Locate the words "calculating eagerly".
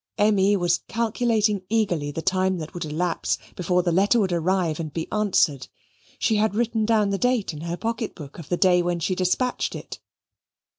0.87-2.09